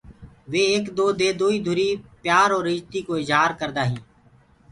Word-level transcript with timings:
وي 0.51 0.61
ايڪآ 0.73 0.91
دو 0.97 1.05
دي 1.19 1.27
دوئيٚ 1.39 1.63
ڌُري 1.65 1.89
پيآر 2.23 2.49
اور 2.55 2.65
اِجتي 2.71 2.99
ڪو 3.07 3.13
اجهآر 3.21 3.49
ڪردآ 3.59 3.83
هين۔ 3.89 4.01